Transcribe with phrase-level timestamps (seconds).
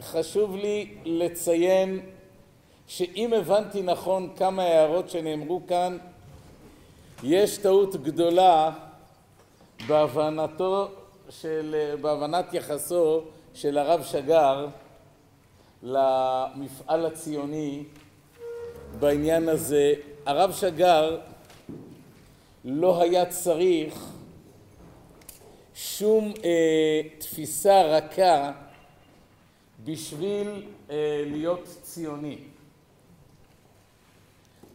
[0.00, 2.00] חשוב לי לציין
[2.86, 5.98] שאם הבנתי נכון כמה הערות שנאמרו כאן,
[7.22, 8.70] יש טעות גדולה
[9.86, 10.88] בהבנתו
[11.30, 13.20] של, בהבנת יחסו
[13.54, 14.66] של הרב שגר
[15.82, 17.84] למפעל הציוני
[18.98, 19.94] בעניין הזה.
[20.26, 21.18] הרב שגר
[22.64, 24.04] לא היה צריך
[25.74, 28.52] שום אה, תפיסה רכה
[29.84, 32.38] בשביל אה, להיות ציוני.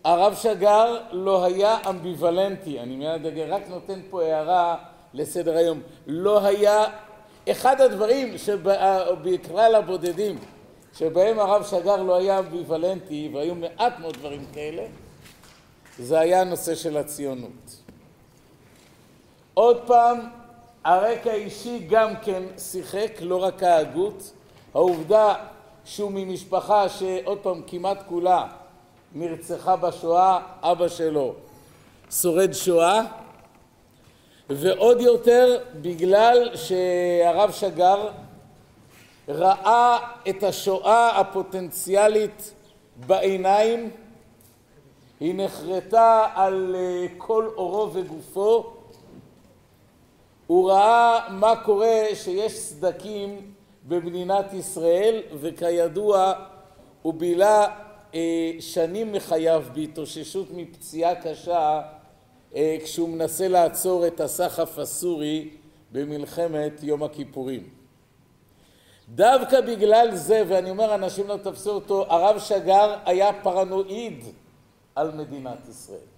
[0.04, 4.78] הרב שגר לא היה אמביוולנטי, אני מיד רק נותן פה הערה
[5.14, 6.84] לסדר היום, לא היה,
[7.52, 10.38] אחד הדברים שבכלל הבודדים
[10.94, 14.84] שבהם הרב שגר לא היה אמביוולנטי, והיו מעט מאוד דברים כאלה,
[16.00, 17.76] זה היה הנושא של הציונות.
[19.54, 20.20] עוד פעם,
[20.84, 24.32] הרקע האישי גם כן שיחק, לא רק ההגות.
[24.76, 25.34] העובדה
[25.86, 28.48] שהוא ממשפחה שעוד פעם כמעט כולה
[29.14, 31.34] נרצחה בשואה, אבא שלו
[32.12, 33.02] שורד שואה,
[34.50, 38.10] ועוד יותר בגלל שהרב שגר
[39.30, 39.98] ראה
[40.30, 42.54] את השואה הפוטנציאלית
[43.08, 43.90] בעיניים,
[45.20, 48.74] היא נחרטה על אה, כל עורו וגופו,
[50.48, 53.55] הוא ראה מה קורה שיש סדקים
[53.88, 56.34] במדינת ישראל וכידוע
[57.02, 57.68] הוא בילה
[58.16, 61.82] אה, שנים מחייו בהתאוששות מפציעה קשה
[62.56, 65.50] אה, כשהוא מנסה לעצור את הסחף הסורי
[65.92, 67.70] במלחמת יום הכיפורים.
[69.10, 74.24] דווקא בגלל זה, ואני אומר אנשים לא תפסו אותו, הרב שגר היה פרנואיד
[74.96, 76.15] על מדינת ישראל.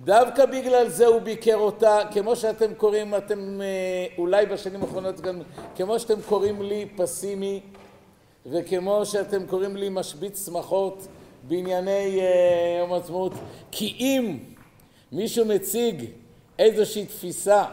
[0.00, 5.40] דווקא בגלל זה הוא ביקר אותה, כמו שאתם קוראים, אתם אה, אולי בשנים האחרונות גם,
[5.76, 7.60] כמו שאתם קוראים לי פסימי,
[8.46, 11.06] וכמו שאתם קוראים לי משבית שמחות
[11.42, 13.32] בענייני אה, יום העצמאות,
[13.70, 14.38] כי אם
[15.12, 16.04] מישהו מציג
[16.58, 17.64] איזושהי תפיסה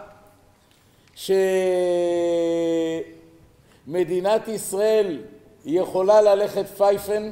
[3.86, 5.20] שמדינת ישראל
[5.66, 7.32] יכולה ללכת פייפן,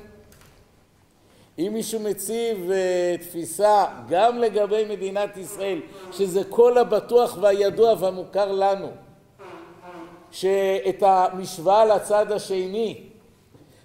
[1.59, 5.79] אם מישהו מציב uh, תפיסה גם לגבי מדינת ישראל,
[6.11, 8.87] שזה כל הבטוח והידוע והמוכר לנו,
[10.31, 13.03] שאת המשוואה לצד השני,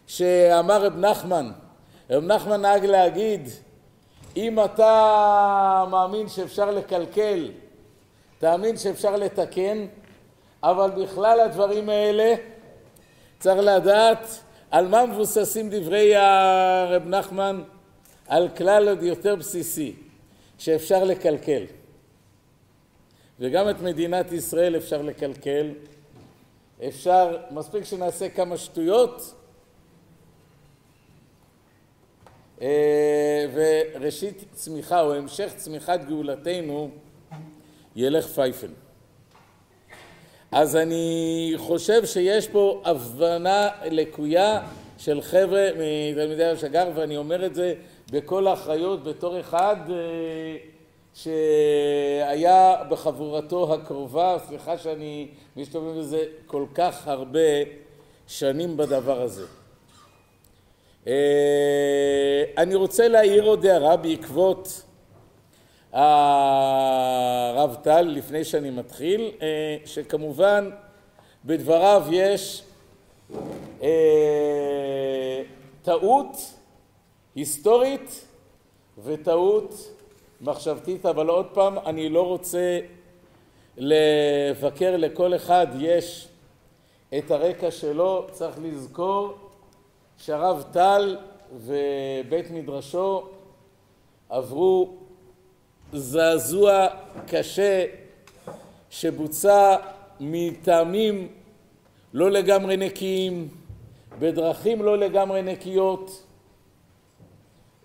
[0.06, 1.50] שאמר רב נחמן,
[2.10, 3.48] רב נחמן נהג להגיד,
[4.36, 7.50] אם אתה מאמין שאפשר לקלקל,
[8.38, 9.86] תאמין שאפשר לתקן,
[10.62, 12.34] אבל בכלל הדברים האלה
[13.38, 14.43] צריך לדעת
[14.74, 17.62] על מה מבוססים דברי הרב נחמן?
[18.28, 19.94] על כלל עוד יותר בסיסי,
[20.58, 21.62] שאפשר לקלקל.
[23.40, 25.70] וגם את מדינת ישראל אפשר לקלקל.
[26.88, 29.34] אפשר, מספיק שנעשה כמה שטויות,
[32.62, 36.90] אה, וראשית צמיחה או המשך צמיחת גאולתנו
[37.96, 38.72] ילך פייפן.
[40.56, 44.60] אז אני חושב שיש פה הבנה לקויה
[44.98, 47.74] של חבר'ה מתלמידי השגר, ואני אומר את זה
[48.12, 50.56] בכל האחריות בתור אחד אה,
[51.14, 57.40] שהיה בחבורתו הקרובה, סליחה שאני מסתובב בזה כל כך הרבה
[58.28, 59.46] שנים בדבר הזה.
[61.06, 64.82] אה, אני רוצה להעיר עוד הערה בעקבות
[65.94, 70.70] הרב טל, לפני שאני מתחיל, אה, שכמובן
[71.44, 72.62] בדבריו יש
[73.82, 75.42] אה,
[75.82, 76.54] טעות
[77.34, 78.26] היסטורית
[79.04, 79.90] וטעות
[80.40, 82.80] מחשבתית, אבל עוד פעם, אני לא רוצה
[83.76, 86.28] לבקר, לכל אחד יש
[87.18, 89.34] את הרקע שלו, צריך לזכור
[90.16, 91.16] שהרב טל
[91.56, 93.22] ובית מדרשו
[94.28, 95.03] עברו
[95.94, 96.86] זעזוע
[97.26, 97.84] קשה
[98.90, 99.76] שבוצע
[100.20, 101.28] מטעמים
[102.14, 103.48] לא לגמרי נקיים,
[104.18, 106.22] בדרכים לא לגמרי נקיות.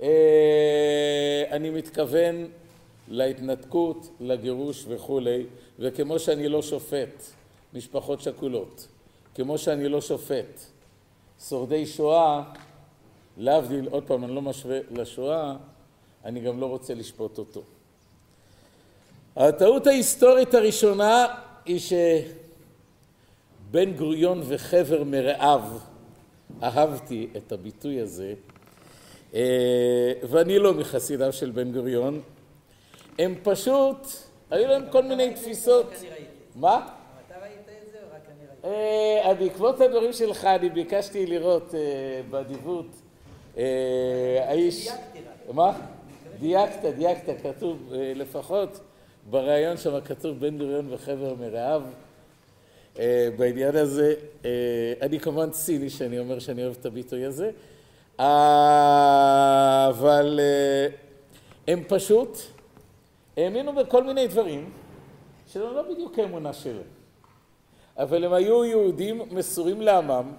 [0.02, 2.48] אה, אני מתכוון
[3.08, 5.46] להתנתקות, לגירוש וכולי,
[5.80, 7.24] וכמו שאני לא שופט
[7.74, 8.88] משפחות שכולות,
[9.36, 10.62] כמו שאני לא שופט
[11.50, 12.44] שורדי שואה,
[13.38, 15.56] להבדיל, עוד פעם, אני לא משווה לשואה,
[16.26, 17.62] אני גם לא רוצה לשפוט אותו.
[19.38, 21.28] הטעות ההיסטורית הראשונה
[21.66, 25.62] היא שבן גוריון וחבר מרעיו,
[26.64, 28.34] אהבתי את הביטוי הזה,
[29.34, 32.22] אה, ואני לא מחסידיו של בן גוריון,
[33.20, 34.08] הם פשוט,
[34.52, 35.94] היו להם כל מיני תפיסות.
[36.56, 36.88] מה?
[38.66, 41.80] אה, בעקבות הדברים שלך אני ביקשתי לראות אה,
[42.30, 42.88] באדיבות
[44.48, 44.90] האיש...
[45.54, 45.72] מה?
[46.40, 48.80] דייקת, דייקת, כתוב לפחות
[49.30, 51.82] בריאיון שם כתוב בן גוריון וחבר מרעיו
[53.38, 54.14] בעניין הזה.
[55.02, 57.52] אני כמובן ציני שאני אומר שאני אוהב את הביטוי הזה,
[59.88, 60.40] אבל
[61.68, 62.38] הם פשוט
[63.38, 64.72] האמינו בכל מיני דברים
[65.48, 66.82] שזה לא בדיוק האמונה שלהם.
[67.98, 70.32] אבל הם היו יהודים מסורים לעמם,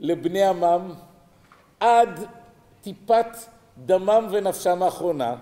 [0.00, 0.92] לבני עמם,
[1.80, 2.20] עד
[2.82, 3.26] טיפת
[3.86, 5.36] דמם ונפשם האחרונה,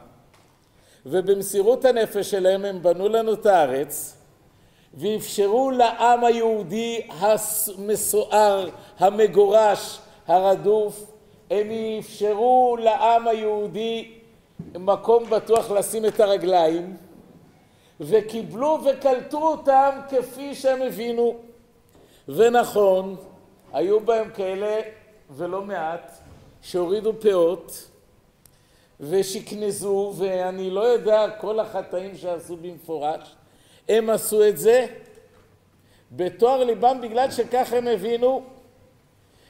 [1.10, 4.16] ובמסירות הנפש שלהם הם בנו לנו את הארץ,
[4.94, 8.68] ואפשרו לעם היהודי המסוער,
[8.98, 11.12] המגורש, הרדוף,
[11.50, 11.66] הם
[11.98, 14.12] אפשרו לעם היהודי
[14.74, 16.96] מקום בטוח לשים את הרגליים,
[18.00, 21.36] וקיבלו וקלטו אותם כפי שהם הבינו.
[22.28, 23.16] ונכון,
[23.72, 24.80] היו בהם כאלה
[25.30, 26.18] ולא מעט
[26.62, 27.87] שהורידו פאות
[29.00, 33.34] ושכנזו, ואני לא יודע כל החטאים שעשו במפורש,
[33.88, 34.86] הם עשו את זה
[36.12, 38.42] בתואר ליבם בגלל שכך הם הבינו,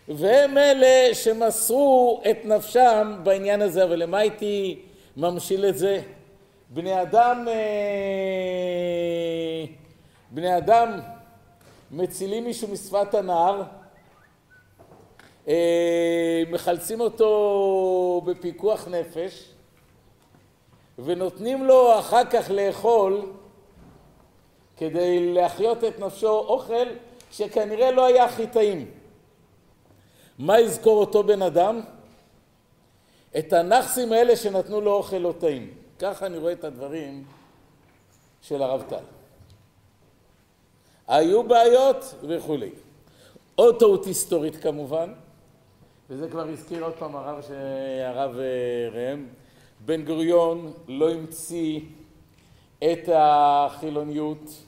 [0.09, 4.83] והם אלה שמסרו את נפשם בעניין הזה, אבל למה הייתי
[5.17, 6.01] ממשיל את זה?
[6.71, 7.55] בני אדם, אה,
[10.31, 11.01] בני אדם
[11.91, 13.67] מצילים מישהו משפת הנהר, אה,
[16.51, 19.51] מחלצים אותו בפיקוח נפש
[20.99, 23.33] ונותנים לו אחר כך לאכול
[24.77, 26.87] כדי להחיות את נפשו אוכל
[27.33, 28.91] שכנראה לא היה הכי טעים.
[30.39, 31.81] מה יזכור אותו בן אדם?
[33.39, 35.75] את הנכסים האלה שנתנו לו אוכל לא טעים.
[35.99, 37.25] ככה אני רואה את הדברים
[38.43, 39.05] של הרב טל.
[41.09, 42.71] היו בעיות וכולי.
[43.55, 45.13] עוד טעות היסטורית כמובן,
[46.11, 47.51] וזה כבר הזכיר עוד פעם הרב, ש...
[48.05, 49.27] הרב אה, ראם,
[49.85, 51.81] בן גוריון לא המציא
[52.79, 54.65] את החילוניות.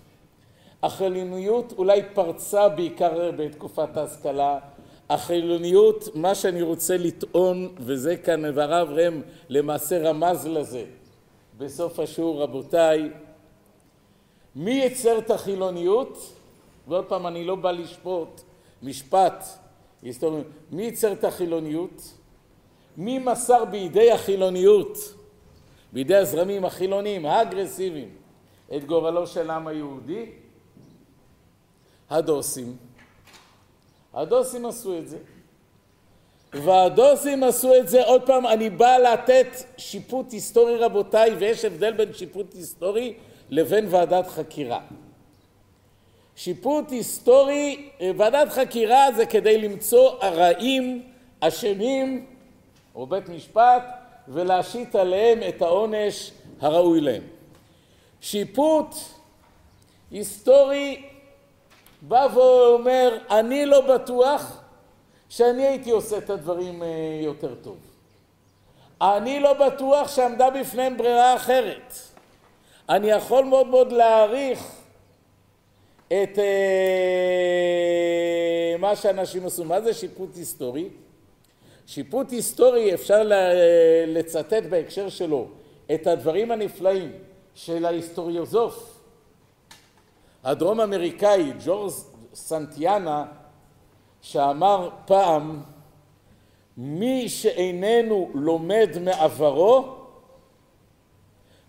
[0.83, 4.59] החילוניות אולי פרצה בעיקר בתקופת ההשכלה,
[5.11, 10.85] החילוניות, מה שאני רוצה לטעון, וזה כאן, והרב ראם למעשה רמז לזה,
[11.59, 13.11] בסוף השיעור, רבותיי,
[14.57, 16.33] מי ייצר את החילוניות?
[16.89, 18.41] ועוד פעם, אני לא בא לשפוט
[18.83, 19.45] משפט
[20.03, 22.15] היסטורי, מי ייצר את החילוניות?
[22.97, 24.99] מי מסר בידי החילוניות,
[25.93, 28.09] בידי הזרמים החילוניים, האגרסיביים,
[28.77, 30.27] את גורלו של העם היהודי?
[32.11, 32.77] הדוסים.
[34.15, 35.19] הדוסים עשו את זה.
[36.53, 42.13] והדוסים עשו את זה, עוד פעם, אני בא לתת שיפוט היסטורי רבותיי, ויש הבדל בין
[42.13, 43.15] שיפוט היסטורי
[43.51, 44.81] לבין ועדת חקירה.
[46.43, 51.03] שיפוט היסטורי, ועדת חקירה זה כדי למצוא הרעים,
[51.41, 52.27] אשמים,
[52.95, 53.83] או בית משפט,
[54.29, 57.23] ולהשית עליהם את העונש הראוי להם.
[58.21, 58.95] שיפוט
[60.11, 61.03] היסטורי
[62.03, 64.63] בא ואומר, אני לא בטוח
[65.29, 66.89] שאני הייתי עושה את הדברים אה,
[67.23, 67.77] יותר טוב.
[69.03, 71.95] אני לא בטוח שעמדה בפניהם ברירה אחרת.
[72.89, 74.80] אני יכול מאוד מאוד להעריך
[76.13, 76.45] את אה,
[78.79, 79.65] מה שאנשים עשו.
[79.65, 80.89] מה זה שיפוט היסטורי?
[81.87, 83.23] שיפוט היסטורי אפשר
[84.07, 85.47] לצטט בהקשר שלו
[85.95, 87.13] את הדברים הנפלאים
[87.55, 89.01] של ההיסטוריוזוף
[90.45, 91.93] הדרום אמריקאי ג'ורג'
[92.35, 93.25] סנטיאנה
[94.23, 95.63] שאמר פעם
[96.77, 99.95] מי שאיננו לומד מעברו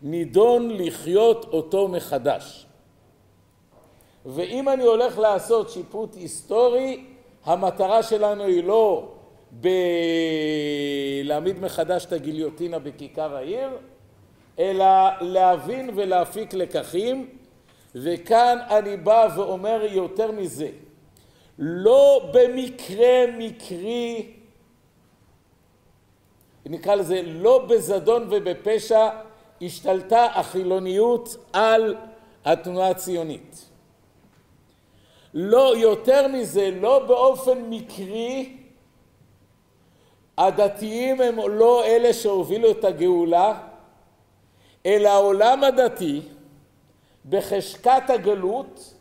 [0.01, 2.65] נידון לחיות אותו מחדש.
[4.25, 7.05] ואם אני הולך לעשות שיפוט היסטורי,
[7.45, 9.11] המטרה שלנו היא לא
[11.23, 13.69] בלהעמיד מחדש את הגיליוטינה בכיכר העיר,
[14.59, 14.85] אלא
[15.21, 17.29] להבין ולהפיק לקחים,
[17.95, 20.69] וכאן אני בא ואומר יותר מזה,
[21.59, 24.31] לא במקרה מקרי,
[26.65, 29.09] נקרא לזה לא בזדון ובפשע,
[29.61, 31.95] השתלטה החילוניות על
[32.45, 33.70] התנועה הציונית.
[35.33, 38.57] לא יותר מזה, לא באופן מקרי,
[40.37, 43.59] הדתיים הם לא אלה שהובילו את הגאולה,
[44.85, 46.21] אלא העולם הדתי
[47.29, 48.93] בחשקת הגלות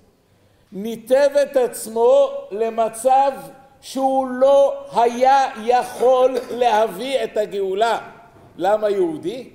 [0.72, 3.32] ניתב את עצמו למצב
[3.80, 8.10] שהוא לא היה יכול להביא את הגאולה
[8.56, 9.50] לעם היהודי.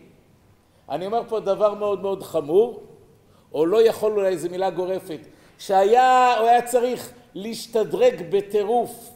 [0.90, 2.84] אני אומר פה דבר מאוד מאוד חמור,
[3.54, 5.20] או לא יכול אולי, זו מילה גורפת,
[5.60, 9.10] שהיה, הוא היה צריך להשתדרג בטירוף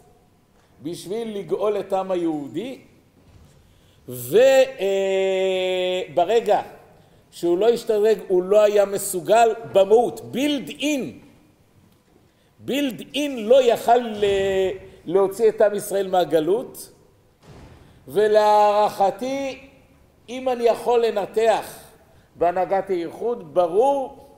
[0.84, 2.80] בשביל לגאול את העם היהודי,
[6.08, 6.62] וברגע
[7.32, 11.20] שהוא לא השתדרג הוא לא היה מסוגל במהות, בילד אין,
[12.60, 14.14] בילד אין לא יכל
[15.06, 16.92] להוציא את עם ישראל מהגלות,
[18.08, 19.60] ולהערכתי
[20.30, 21.80] אם אני יכול לנתח
[22.36, 24.29] בהנהגת הייחוד, ברור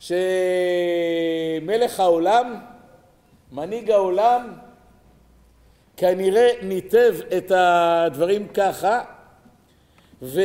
[0.00, 2.60] שמלך העולם,
[3.52, 4.52] מנהיג העולם,
[5.96, 9.00] כנראה ניתב את הדברים ככה,
[10.22, 10.40] ו...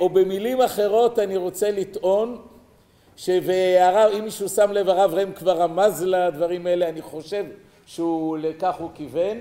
[0.00, 2.42] או במילים אחרות אני רוצה לטעון,
[3.16, 7.44] שהרב, אם מישהו שם לב, הרב ראם כבר רמז לדברים האלה, אני חושב
[7.86, 9.38] שהוא לכך הוא כיוון,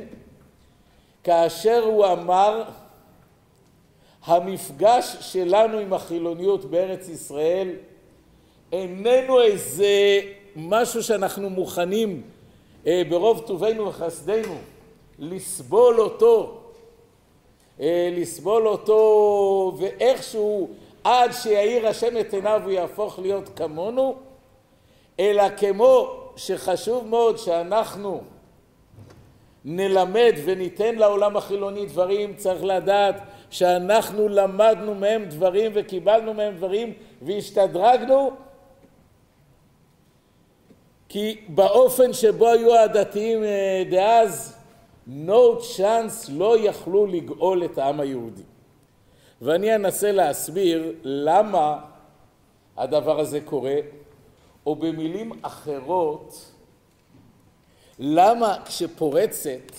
[1.23, 2.63] כאשר הוא אמר
[4.25, 7.69] המפגש שלנו עם החילוניות בארץ ישראל
[8.71, 10.21] איננו איזה
[10.55, 12.21] משהו שאנחנו מוכנים
[12.87, 14.55] אה, ברוב טובנו וחסדנו
[15.19, 16.57] לסבול אותו,
[17.79, 20.69] אה, לסבול אותו ואיכשהו
[21.03, 24.15] עד שיאיר השם את עיניו הוא יהפוך להיות כמונו,
[25.19, 28.21] אלא כמו שחשוב מאוד שאנחנו
[29.65, 38.31] נלמד וניתן לעולם החילוני דברים, צריך לדעת שאנחנו למדנו מהם דברים וקיבלנו מהם דברים והשתדרגנו
[41.09, 44.57] כי באופן שבו היו הדתיים אה, דאז
[45.07, 48.43] no chance לא יכלו לגאול את העם היהודי.
[49.41, 51.79] ואני אנסה להסביר למה
[52.77, 53.75] הדבר הזה קורה,
[54.65, 56.51] או במילים אחרות,
[57.99, 59.71] למה כשפורצת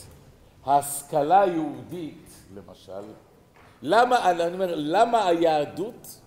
[0.65, 3.03] ההשכלה היהודית, למשל,
[3.83, 6.21] למה, אני אומר, למה היהדות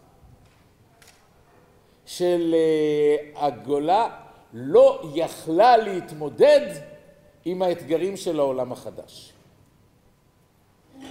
[2.06, 4.23] של אה, הגולה
[4.54, 6.68] לא יכלה להתמודד
[7.46, 9.34] עם האתגרים של העולם החדש?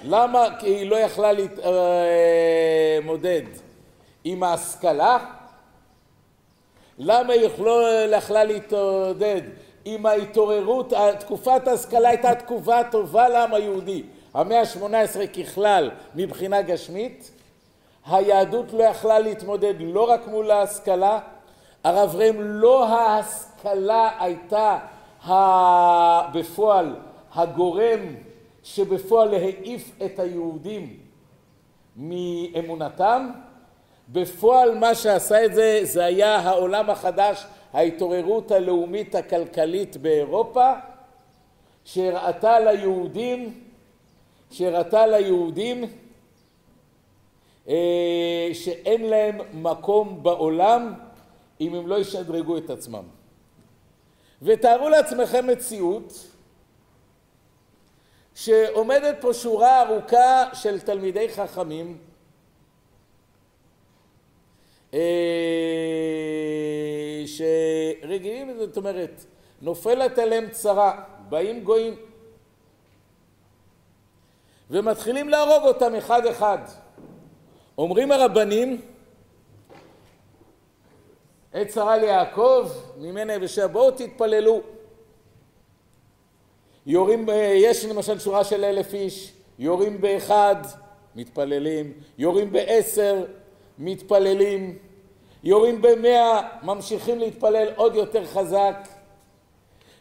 [0.05, 1.33] למה היא לא יכלה
[3.03, 3.43] להתמודד
[4.25, 5.19] עם ההשכלה?
[6.99, 9.43] למה היא לא יכלה להתמודד
[9.85, 14.03] עם ההתעוררות, תקופת ההשכלה הייתה תקופה טובה לעם היהודי.
[14.35, 17.31] המאה ה-18 ככלל מבחינה גשמית,
[18.07, 21.21] היהדות לא יכלה להתמודד לא רק מול ההשכלה,
[21.85, 24.79] הרב ראם לא ההשכלה הייתה
[26.35, 26.97] בפועל
[27.35, 28.01] הגורם
[28.63, 30.97] שבפועל העיף את היהודים
[31.97, 33.31] מאמונתם,
[34.09, 40.73] בפועל מה שעשה את זה זה היה העולם החדש, ההתעוררות הלאומית הכלכלית באירופה
[41.85, 43.61] שהראתה ליהודים
[44.51, 45.85] שהראתה ליהודים
[47.69, 50.95] אה, שאין להם מקום בעולם
[51.63, 53.05] אם הם לא ישדרגו את עצמם.
[54.43, 56.27] ותארו לעצמכם מציאות
[58.35, 61.99] שעומדת פה שורה ארוכה של תלמידי חכמים
[64.95, 65.01] אה,
[67.27, 69.25] שרגילים, זאת אומרת,
[69.63, 71.97] נופלת עליהם צרה, באים גויים
[74.71, 76.59] ומתחילים להרוג אותם אחד אחד.
[77.79, 78.81] אומרים הרבנים,
[81.55, 84.61] עת שרה ליעקב, ממנה יבשה, בואו תתפללו.
[86.87, 90.57] יורים, יש למשל שורה של אלף איש, יורים באחד,
[91.15, 93.25] מתפללים, יורים בעשר,
[93.79, 94.79] מתפללים,
[95.45, 98.89] יורים במאה, ממשיכים להתפלל עוד יותר חזק,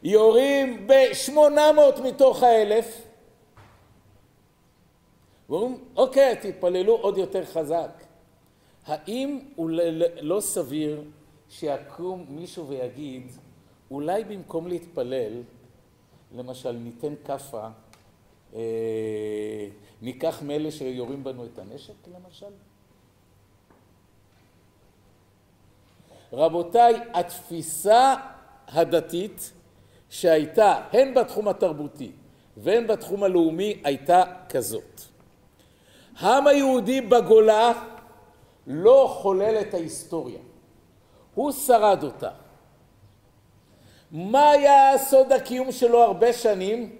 [0.03, 3.01] יורים בשמונה מאות מתוך האלף,
[5.49, 7.89] ואומרים, אוקיי, תתפללו עוד יותר חזק.
[8.85, 9.69] האם הוא
[10.21, 11.01] לא סביר
[11.51, 13.31] שיקום מישהו ויגיד,
[13.91, 15.41] אולי במקום להתפלל,
[16.35, 17.67] למשל, ניתן כאפה,
[18.55, 19.67] אה,
[20.01, 22.51] ניקח מאלה שיורים בנו את הנשק, למשל?
[26.33, 28.15] רבותיי, התפיסה
[28.67, 29.53] הדתית
[30.09, 32.11] שהייתה הן בתחום התרבותי
[32.57, 35.01] והן בתחום הלאומי הייתה כזאת.
[36.17, 37.71] העם היהודי בגולה
[38.67, 40.39] לא חולל את ההיסטוריה,
[41.35, 42.29] הוא שרד אותה.
[44.11, 46.95] מה היה סוד הקיום שלו הרבה שנים?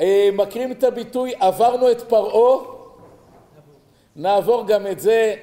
[0.00, 2.66] אה, מכירים את הביטוי עברנו את פרעה,
[4.16, 5.34] נעבור גם את זה,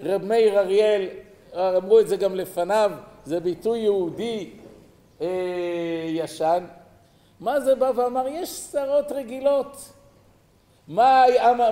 [0.00, 1.08] רב מאיר אריאל,
[1.54, 2.90] אמרו את זה גם לפניו,
[3.24, 4.50] זה ביטוי יהודי
[5.20, 5.26] אה,
[6.08, 6.64] ישן.
[7.40, 8.28] מה זה בא ואמר?
[8.28, 9.76] יש שרות רגילות.
[10.88, 11.24] מה,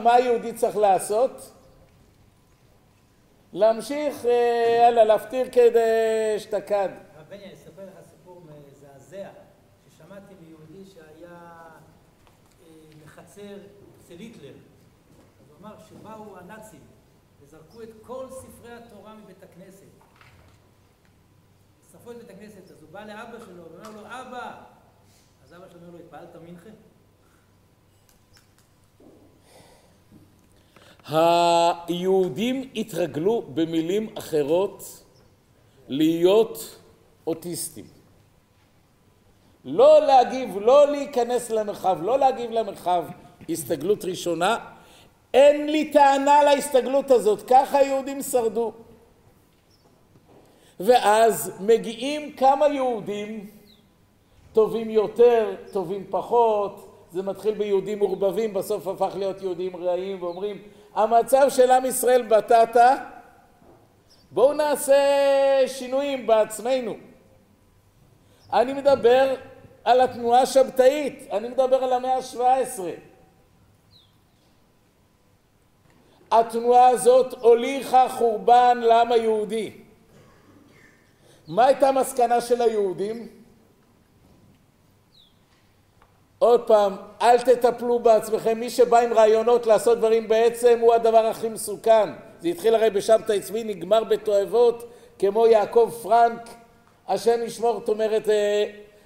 [0.03, 1.51] מה היהודי צריך לעשות?
[3.55, 4.25] להמשיך,
[4.79, 6.89] יאללה, להפטיר כדאשתקד.
[7.17, 9.29] הרב בני, אני אספר לך סיפור מזעזע,
[9.89, 11.31] ששמעתי מיהודי שהיה
[12.63, 12.69] אה,
[13.05, 13.57] מחצר
[14.01, 14.55] אצל היטלר.
[15.41, 16.81] אז הוא אמר שבאו הנאצים
[17.41, 19.87] וזרקו את כל ספרי התורה מבית הכנסת.
[21.93, 24.65] שרפו את בית הכנסת, אז הוא בא לאבא שלו ואומר לו, אבא!
[25.45, 26.71] אז אבא שלו אומר לו, התפעלת מנחה?
[31.09, 35.03] היהודים התרגלו במילים אחרות
[35.89, 36.79] להיות
[37.27, 37.85] אוטיסטים.
[39.65, 43.05] לא להגיב, לא להיכנס למרחב, לא להגיב למרחב,
[43.49, 44.59] הסתגלות ראשונה.
[45.35, 48.73] אין לי טענה להסתגלות הזאת, ככה היהודים שרדו.
[50.81, 53.51] ואז מגיעים כמה יהודים,
[54.53, 60.63] טובים יותר, טובים פחות, זה מתחיל ביהודים מעורבבים, בסוף הפך להיות יהודים רעים ואומרים
[60.95, 62.97] המצב של עם ישראל בטטה,
[64.31, 64.95] בואו נעשה
[65.67, 66.95] שינויים בעצמנו.
[68.53, 69.35] אני מדבר
[69.85, 72.81] על התנועה השבתאית, אני מדבר על המאה ה-17.
[76.31, 79.73] התנועה הזאת הוליכה חורבן לעם היהודי.
[81.49, 83.29] מה הייתה המסקנה של היהודים?
[86.45, 91.49] עוד פעם, אל תטפלו בעצמכם, מי שבא עם רעיונות לעשות דברים בעצם הוא הדבר הכי
[91.49, 92.11] מסוכן.
[92.41, 96.49] זה התחיל הרי בשבתאי צבי, נגמר בתועבות, כמו יעקב פרנק,
[97.09, 98.65] השם ישמור, זאת אומרת, אה,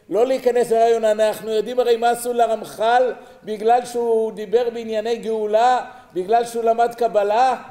[0.08, 3.12] לא להיכנס לרעיון, אנחנו יודעים הרי מה עשו לרמח"ל
[3.44, 7.62] בגלל שהוא דיבר בענייני גאולה, בגלל שהוא למד קבלה.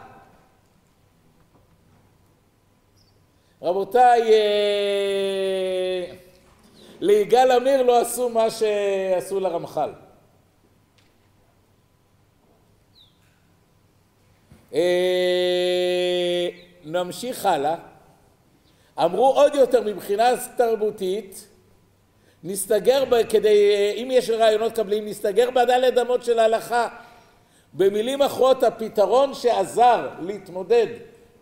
[3.62, 6.17] רבותיי, אה,
[7.02, 9.90] ליגאל עמיר לא עשו מה שעשו לרמח"ל.
[14.74, 16.48] אה,
[16.86, 17.76] נמשיך הלאה.
[19.00, 21.48] אמרו עוד יותר מבחינה תרבותית,
[22.44, 26.88] נסתגר, ב, כדי, אם יש רעיונות קבליים, נסתגר בדלת אמות של ההלכה.
[27.74, 30.88] במילים אחרות, הפתרון שעזר להתמודד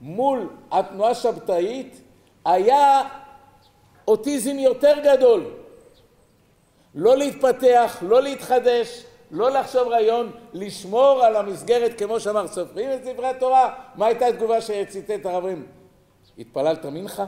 [0.02, 2.02] מול התנועה השבתאית
[2.46, 3.02] היה
[4.08, 5.44] אוטיזם יותר גדול.
[6.96, 13.28] לא להתפתח, לא להתחדש, לא לחשוב רעיון, לשמור על המסגרת כמו שאמר, סופרים את ספרי
[13.28, 13.74] התורה.
[13.96, 15.68] מה הייתה התגובה שציטט הרב רים?
[16.38, 17.26] התפללת מנחה?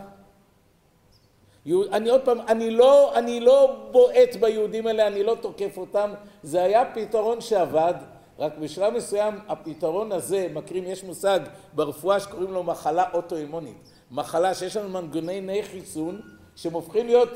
[1.92, 6.12] אני עוד פעם, אני לא, אני לא בועט ביהודים האלה, אני לא תוקף אותם,
[6.44, 7.94] זה היה פתרון שעבד,
[8.40, 11.40] רק בשלב מסוים הפתרון הזה, מכירים, יש מושג
[11.74, 16.22] ברפואה שקוראים לו מחלה אוטואימונית, מחלה שיש לנו מנגנוני חיסון
[16.58, 17.30] שהם הופכים להיות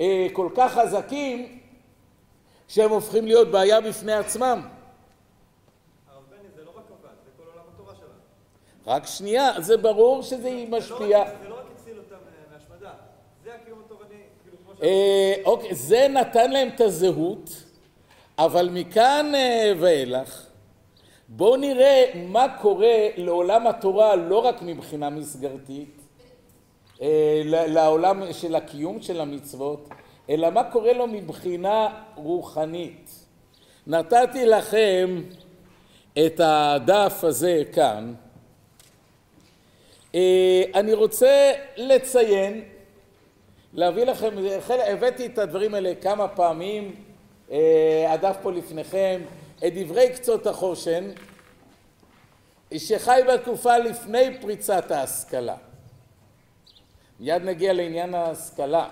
[0.00, 1.58] אה, כל כך חזקים
[2.68, 4.68] שהם הופכים להיות בעיה בפני עצמם.
[6.12, 8.10] הרב בני, זה לא רק עבד, זה כל עולם התורה שלנו.
[8.86, 11.24] רק שנייה, זה ברור שזה לא משפיע.
[11.42, 12.92] זה לא רק הציל אותם אה, מהשמדה,
[13.44, 14.82] זה הקיום התורני, כאילו כמו ש...
[14.82, 17.50] אה, אוקיי, זה נתן להם את הזהות,
[18.38, 20.46] אבל מכאן אה, ואילך,
[21.28, 26.01] בואו נראה מה קורה לעולם התורה לא רק מבחינה מסגרתית,
[27.44, 29.88] לעולם של הקיום של המצוות,
[30.30, 33.10] אלא מה קורה לו מבחינה רוחנית.
[33.86, 35.22] נתתי לכם
[36.18, 38.14] את הדף הזה כאן.
[40.14, 42.64] אה, אני רוצה לציין,
[43.72, 44.28] להביא לכם,
[44.68, 46.94] הבאתי את הדברים האלה כמה פעמים,
[47.50, 49.20] אה, הדף פה לפניכם,
[49.66, 51.10] את דברי קצות החושן,
[52.76, 55.56] שחי בתקופה לפני פריצת ההשכלה.
[57.22, 58.88] מיד נגיע לעניין ההשכלה.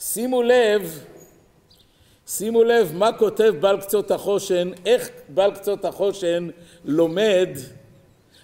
[0.00, 1.04] שימו לב,
[2.26, 6.48] שימו לב מה כותב בעל קצות החושן, איך בעל קצות החושן
[6.84, 7.48] לומד,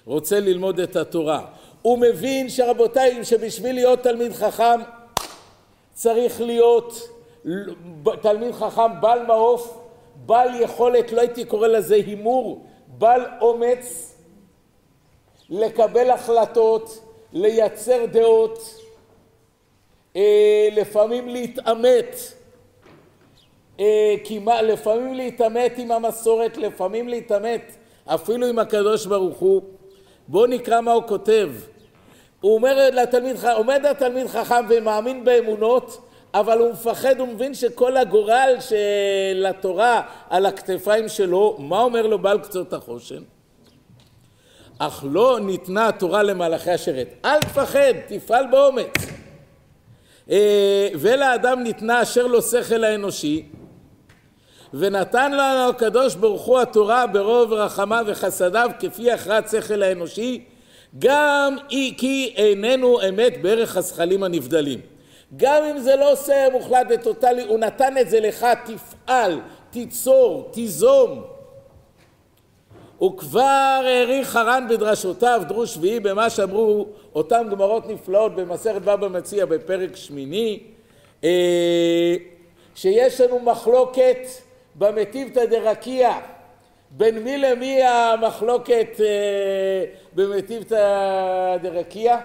[0.05, 1.47] רוצה ללמוד את התורה.
[1.83, 4.81] הוא מבין שרבותיי, שבשביל להיות תלמיד חכם
[5.93, 7.09] צריך להיות
[8.23, 9.79] תלמיד חכם בעל מעוף,
[10.27, 14.15] בעל יכולת, לא הייתי קורא לזה הימור, בעל אומץ
[15.51, 17.04] לקבל החלטות,
[17.35, 18.81] לייצר דעות,
[20.17, 22.17] אה, לפעמים להתעמת,
[23.81, 24.15] אה,
[24.63, 29.63] לפעמים להתעמת עם המסורת, לפעמים להתעמת אפילו עם הקדוש ברוך הוא.
[30.29, 31.51] בואו נקרא מה הוא כותב.
[32.41, 36.01] הוא אומר לתלמיד, עומד התלמיד חכם ומאמין באמונות,
[36.35, 42.19] אבל הוא מפחד, הוא מבין שכל הגורל של התורה על הכתפיים שלו, מה אומר לו
[42.19, 43.23] בעל קצות החושן?
[44.79, 47.15] אך לא ניתנה התורה למלאכי השרת.
[47.25, 48.93] אל תפחד, תפעל באומץ.
[50.31, 53.45] אה, ולאדם ניתנה אשר לו שכל האנושי,
[54.75, 60.45] ונתן לנו הקדוש ברוך הוא התורה ברוב רחמיו וחסדיו כפי הכרעת שכל האנושי,
[60.99, 64.81] גם כי איננו אמת בערך הזכלים הנבדלים.
[65.37, 71.34] גם אם זה לא עושה מוחלט וטוטאלי, הוא נתן את זה לך, תפעל, תיצור, תיזום.
[72.99, 73.41] הוא כבר
[73.85, 80.61] העריך הר"ן בדרשותיו, דרוש שביעי, במה שאמרו אותם גמרות נפלאות במסכת בבא מציע בפרק שמיני,
[81.25, 82.15] אה,
[82.75, 84.19] שיש לנו מחלוקת
[84.75, 86.13] במטיבתא דרקיע.
[86.91, 92.19] בין מי למי המחלוקת אה, במטיבתא דרקיע?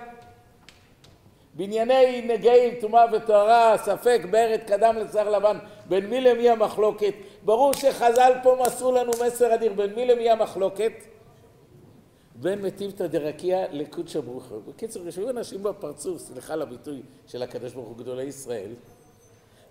[1.54, 7.14] בענייני נגעים, טומאה וטהרה, ספק בארץ קדם לשיער לבן, בין מי למי המחלוקת?
[7.46, 10.92] ברור שחז"ל פה מסרו לנו מסר אדיר, בין מי למי המחלוקת?
[12.36, 14.62] בין מטיבתא דרקיע לקודשא ברוך הוא.
[14.68, 18.72] בקיצור, יושבים אנשים בפרצוף, סליחה על הביטוי של הקדוש ברוך הוא גדולי ישראל,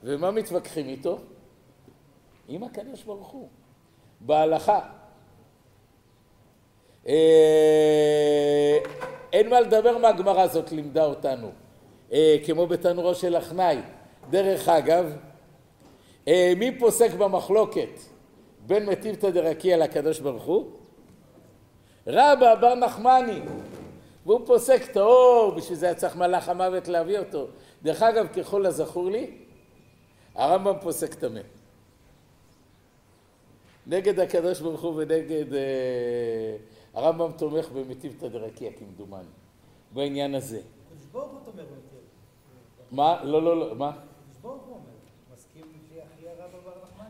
[0.05, 1.19] ומה מתווכחים איתו?
[2.49, 3.49] עם הקדוש ברוך הוא.
[4.21, 4.81] בהלכה.
[7.07, 8.79] אה,
[9.33, 11.51] אין מה לדבר מה הגמרא הזאת לימדה אותנו,
[12.13, 13.79] אה, כמו בתנורו של אחנאי.
[14.31, 15.17] דרך אגב,
[16.29, 18.01] אה, מי פוסק במחלוקת
[18.67, 20.71] בין מטיבתא דרקיע לקדוש ברוך הוא?
[22.07, 23.41] רבא בר נחמני,
[24.27, 27.47] והוא פוסק טהור, בשביל זה היה צריך מלאך המוות להביא אותו.
[27.83, 29.31] דרך אגב, ככל הזכור לי,
[30.35, 31.41] הרמב"ם פוסק טמא.
[33.87, 35.55] נגד הקדוש ברוך הוא ונגד...
[35.55, 36.57] אה,
[36.95, 39.25] הרמב"ם תומך במטיבתא דרקיע כמדומני,
[39.93, 40.61] בעניין הזה.
[40.87, 41.88] הקדוש ברוך הוא תומך.
[42.91, 43.17] מה?
[43.25, 43.91] לא, לא, לא, מה?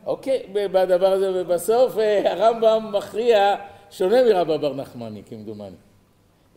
[0.06, 3.56] אוקיי, בדבר הזה, ובסוף אה, הרמב"ם מכריע
[3.90, 5.76] שונה מרבא בר נחמני, כמדומני.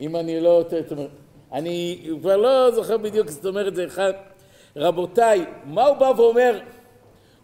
[0.01, 0.63] אם אני לא...
[1.53, 4.13] אני כבר לא זוכר בדיוק, זאת אומרת, זה אחד...
[4.75, 6.59] רבותיי, מה הוא בא ואומר?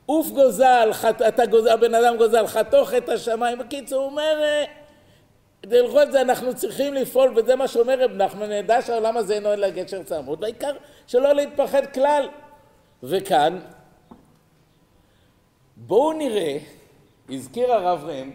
[0.05, 0.89] עוף גוזל,
[1.27, 3.57] אתה גוזל, הבן אדם גוזל, חתוך את השמיים.
[3.57, 4.63] בקיצור, הוא אומר,
[5.73, 9.33] אה, תלכו את זה, אנחנו צריכים לפעול, וזה מה שאומר רב נחמן, נדע שהעולם הזה
[9.33, 10.71] אינו אלא גשר צמוד, והעיקר
[11.07, 12.27] שלא להתפחד כלל.
[13.03, 13.59] וכאן,
[15.77, 16.57] בואו נראה,
[17.29, 18.31] הזכיר הרב ראם,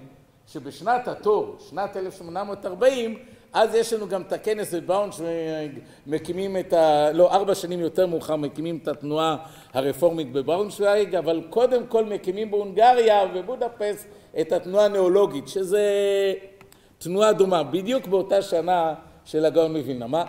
[0.47, 3.19] שבשנת התור, שנת 1840,
[3.53, 7.13] אז יש לנו גם את הכנס בבראונשוויג, מקימים את ה...
[7.13, 9.37] לא, ארבע שנים יותר מאוחר מקימים את התנועה
[9.73, 14.07] הרפורמית בבראונשוויג, אבל קודם כל מקימים בהונגריה ובודפסט
[14.41, 15.83] את התנועה הנאולוגית, שזה
[17.05, 20.07] תנועה דומה, בדיוק באותה שנה של הגאון מווילנה.
[20.07, 20.25] מה?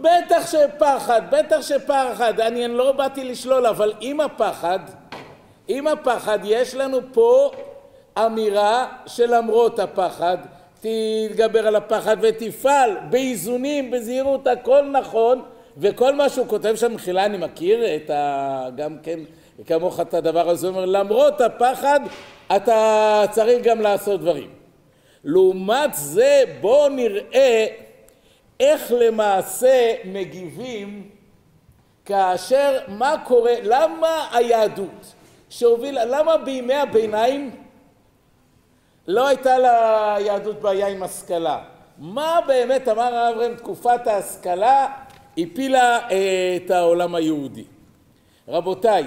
[0.00, 4.78] בטח שפחד, בטח שפחד, אני לא באתי לשלול, אבל עם הפחד,
[5.68, 7.50] עם הפחד, יש לנו פה
[8.18, 10.36] אמירה שלמרות הפחד,
[10.80, 15.42] תתגבר על הפחד ותפעל באיזונים, בזהירות, הכל נכון,
[15.76, 18.68] וכל מה שהוא כותב שם, מחילה, אני מכיר את ה...
[18.76, 19.20] גם כן,
[19.66, 22.00] כמוך את הדבר הזה, הוא אומר, למרות הפחד,
[22.56, 24.50] אתה צריך גם לעשות דברים.
[25.24, 27.66] לעומת זה, בואו נראה
[28.60, 31.10] איך למעשה מגיבים
[32.04, 35.14] כאשר, מה קורה, למה היהדות
[35.48, 37.50] שהובילה, למה בימי הביניים
[39.06, 41.62] לא הייתה ליהדות בעיה עם השכלה?
[41.98, 44.88] מה באמת אמר הרב רם, תקופת ההשכלה
[45.38, 47.64] הפילה אה, את העולם היהודי?
[48.48, 49.06] רבותיי,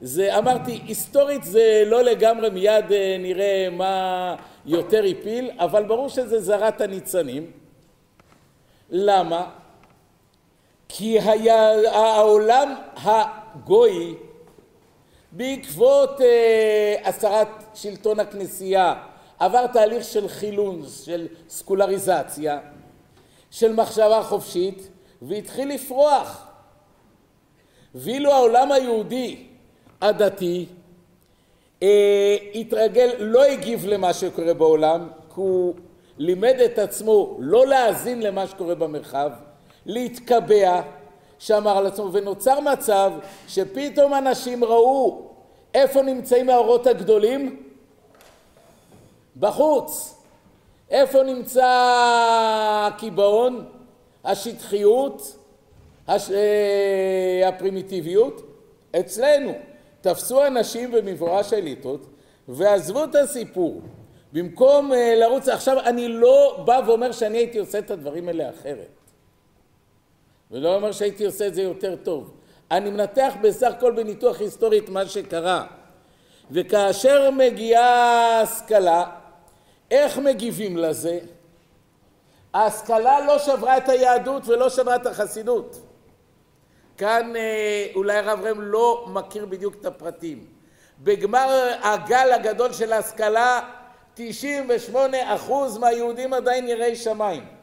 [0.00, 4.34] זה אמרתי, היסטורית זה לא לגמרי מיד אה, נראה מה
[4.66, 7.50] יותר הפיל, אבל ברור שזה זרת הניצנים.
[8.90, 9.50] למה?
[10.88, 14.14] כי היה, העולם הגוי
[15.32, 18.94] בעקבות אה, הסרת שלטון הכנסייה
[19.38, 22.58] עבר תהליך של חילון, של סקולריזציה,
[23.50, 24.88] של מחשבה חופשית
[25.22, 26.48] והתחיל לפרוח.
[27.94, 29.46] ואילו העולם היהודי
[30.00, 30.66] הדתי
[31.82, 35.74] אה, התרגל, לא הגיב למה שקורה בעולם, כי הוא
[36.18, 39.30] לימד את עצמו לא להאזין למה שקורה במרחב,
[39.86, 40.80] להתקבע,
[41.38, 43.12] שאמר על עצמו, ונוצר מצב
[43.48, 45.22] שפתאום אנשים ראו
[45.74, 47.62] איפה נמצאים האורות הגדולים?
[49.36, 50.14] בחוץ.
[50.90, 51.66] איפה נמצא
[52.86, 53.64] הקיבעון,
[54.24, 55.36] השטחיות,
[56.08, 56.30] הש...
[56.30, 58.42] אה, הפרימיטיביות?
[59.00, 59.52] אצלנו.
[60.00, 62.06] תפסו אנשים במבואש האליטות
[62.48, 63.80] ועזבו את הסיפור.
[64.32, 68.97] במקום אה, לרוץ, עכשיו אני לא בא ואומר שאני הייתי עושה את הדברים האלה אחרת.
[70.50, 72.34] ולא אומר שהייתי עושה את זה יותר טוב.
[72.70, 75.66] אני מנתח בסך הכל בניתוח היסטורי את מה שקרה.
[76.50, 79.04] וכאשר מגיעה השכלה,
[79.90, 81.18] איך מגיבים לזה?
[82.54, 85.80] ההשכלה לא שברה את היהדות ולא שברה את החסידות.
[86.96, 90.46] כאן אה, אולי הרב רם לא מכיר בדיוק את הפרטים.
[91.00, 93.60] בגמר הגל הגדול של ההשכלה
[94.16, 94.20] 98%
[95.80, 97.57] מהיהודים עדיין יראי שמיים.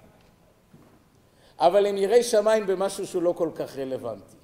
[1.60, 4.36] אבל הם יראי שמיים במשהו שהוא לא כל כך רלוונטי.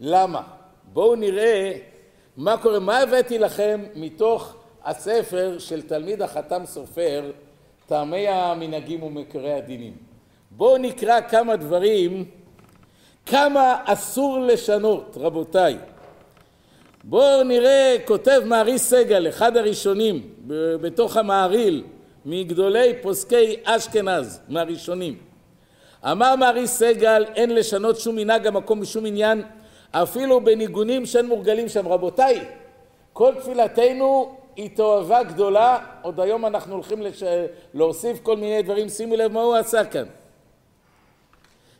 [0.00, 0.42] למה?
[0.92, 1.78] בואו נראה
[2.36, 7.30] מה קורה, מה הבאתי לכם מתוך הספר של תלמיד החתם סופר,
[7.86, 9.96] טעמי המנהגים ומקרי הדינים.
[10.50, 12.24] בואו נקרא כמה דברים,
[13.26, 15.78] כמה אסור לשנות, רבותיי.
[17.04, 20.28] בואו נראה, כותב מערי סגל, אחד הראשונים
[20.80, 21.84] בתוך המעריל,
[22.26, 25.18] מגדולי פוסקי אשכנז, מהראשונים.
[26.04, 29.42] אמר מערי סגל, אין לשנות שום מנהג המקום משום עניין,
[29.90, 31.88] אפילו בניגונים שאין מורגלים שם.
[31.88, 32.44] רבותיי,
[33.12, 37.22] כל תפילתנו היא תועבה גדולה, עוד היום אנחנו הולכים לש...
[37.74, 40.04] להוסיף כל מיני דברים, שימו לב מה הוא עשה כאן.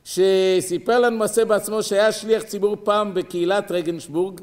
[0.05, 4.41] שסיפר לנו מעשה בעצמו שהיה שליח ציבור פעם בקהילת רגנשבורג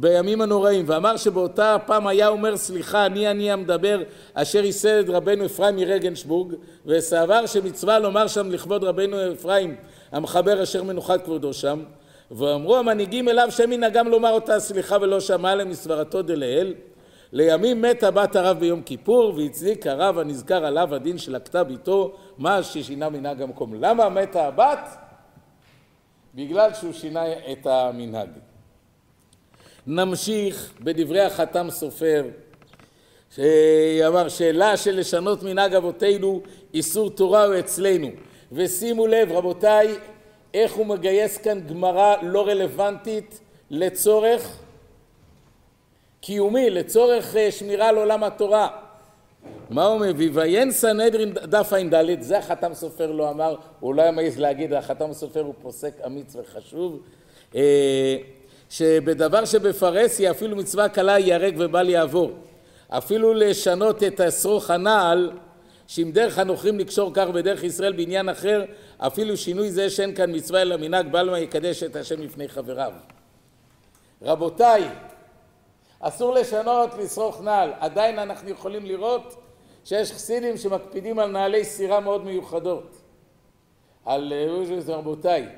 [0.00, 4.02] בימים הנוראים ואמר שבאותה פעם היה אומר סליחה אני אני המדבר
[4.34, 6.54] אשר ייסד רבנו אפרים מרגנשבורג
[6.86, 9.76] וסבר שמצווה לומר שם לכבוד רבנו אפרים
[10.12, 11.82] המחבר אשר מנוחת כבודו שם
[12.30, 16.74] ואמרו המנהיגים אליו שמנהגם לומר אותה סליחה ולא שמע להם מסברתו דלעיל
[17.32, 22.62] לימים מתה בת הרב ביום כיפור והצדיק הרב הנזכר עליו הדין של הכתב איתו מה
[22.62, 23.74] ששינה מנהג המקום.
[23.74, 24.96] למה מתה הבת?
[26.34, 28.49] בגלל שהוא שינה את המנהג.
[29.86, 32.24] נמשיך בדברי החתם סופר
[33.34, 36.40] שאמר שאלה של לשנות מנהג אבותינו
[36.74, 38.08] איסור תורה הוא אצלנו
[38.52, 39.94] ושימו לב רבותיי
[40.54, 43.40] איך הוא מגייס כאן גמרא לא רלוונטית
[43.70, 44.58] לצורך
[46.20, 48.68] קיומי, לצורך אה, שמירה על עולם התורה.
[49.70, 50.30] מה הוא מביא?
[50.32, 55.12] ויין סנהדרין דף ע"ד, זה החתם סופר לא אמר, הוא לא היה מעז להגיד, החתם
[55.12, 57.00] סופר הוא פוסק אמיץ וחשוב,
[57.54, 58.16] אה,
[58.70, 62.32] שבדבר שבפרהסיה אפילו מצווה קלה ייהרג ובל יעבור.
[62.88, 65.32] אפילו לשנות את השרוך הנעל,
[65.86, 68.64] שאם דרך הנוכרים לקשור כך בדרך ישראל בעניין אחר,
[68.98, 72.92] אפילו שינוי זה שאין כאן מצווה אלא מנהג בלמה יקדש את השם לפני חבריו.
[74.22, 74.88] רבותיי,
[76.00, 79.34] אסור לשנות לשרוך נעל, עדיין אנחנו יכולים לראות
[79.84, 82.96] שיש חסידים שמקפידים על נעלי סירה מאוד מיוחדות.
[84.04, 85.48] על אה, רבותיי,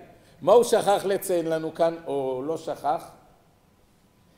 [0.42, 3.10] מה הוא שכח לציין לנו כאן, או לא שכח?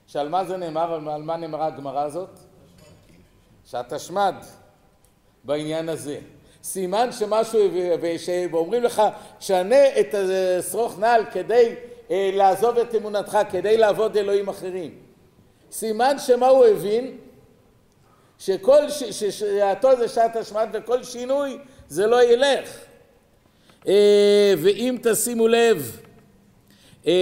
[0.07, 2.29] שעל מה זה נאמר, על מה נאמרה הגמרא הזאת?
[3.65, 4.35] שהתשמ"ד
[5.45, 6.19] בעניין הזה.
[6.63, 7.61] סימן שמשהו,
[8.53, 9.03] ואומרים לך,
[9.41, 11.75] שנה את השרוך נעל כדי
[12.11, 14.99] אה, לעזוב את אמונתך, כדי לעבוד אלוהים אחרים.
[15.71, 17.19] סימן שמה הוא הבין?
[18.39, 22.84] שכל, ששעתו זה שעת השמעת וכל שינוי זה לא ילך.
[23.89, 26.01] אה, ואם תשימו לב,
[27.07, 27.15] אה,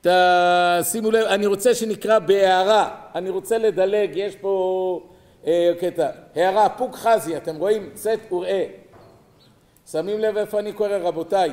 [0.00, 5.02] תשימו לב, אני רוצה שנקרא בהערה, אני רוצה לדלג, יש פה
[5.46, 7.90] אה, קטע, הערה, פוק חזי, אתם רואים?
[7.94, 8.66] צאת וראה.
[9.90, 11.50] שמים לב איפה אני קורא רבותיי?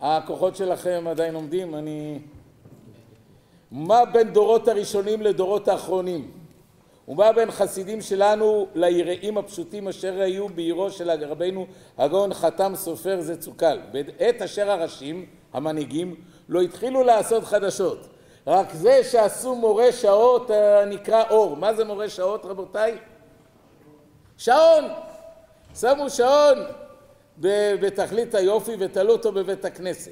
[0.00, 2.18] הכוחות שלכם עדיין עומדים, אני...
[3.70, 6.41] מה בין דורות הראשונים לדורות האחרונים?
[7.08, 11.66] ומה בין חסידים שלנו ליראים הפשוטים אשר היו בעירו של רבינו
[11.98, 13.80] הגאון חתם סופר זה צוקל?
[13.92, 16.14] בעת אשר הראשים, המנהיגים,
[16.48, 18.08] לא התחילו לעשות חדשות.
[18.46, 21.56] רק זה שעשו מורה שעות אה, נקרא אור.
[21.56, 22.98] מה זה מורה שעות רבותיי?
[24.38, 24.84] שעון!
[25.80, 26.58] שמו שעון
[27.80, 30.10] בתכלית היופי ותלו אותו בבית הכנסת.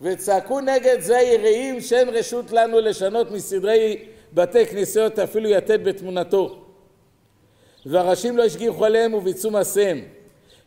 [0.00, 6.58] וצעקו נגד זה יראים שאין רשות לנו לשנות מסדרי בתי כנסיות אפילו יתד בתמונתו.
[7.86, 10.00] והראשים לא השגיחו עליהם וביצעו מעשיהם.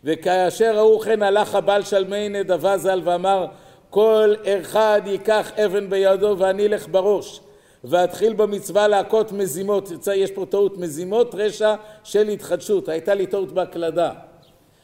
[0.03, 3.45] וכאשר ראו כן הלך הבעל שלמי נדבה ז"ל ואמר
[3.89, 7.41] כל אחד ייקח אבן בידו ואני אלך בראש
[7.83, 14.11] ואתחיל במצווה להכות מזימות, יש פה טעות, מזימות רשע של התחדשות, הייתה לי טעות בהקלדה.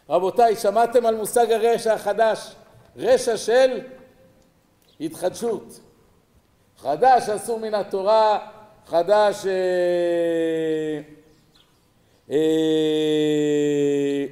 [0.10, 2.56] רבותיי, שמעתם על מושג הרשע החדש?
[2.98, 3.80] רשע של
[5.00, 5.80] התחדשות.
[6.78, 8.40] חדש אסור מן התורה,
[8.88, 9.46] חדש...
[9.46, 11.02] אה,
[12.32, 14.26] אה,